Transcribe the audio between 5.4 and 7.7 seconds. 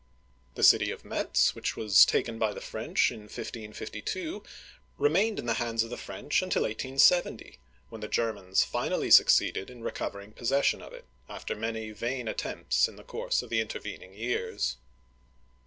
the hands of the French until 1870,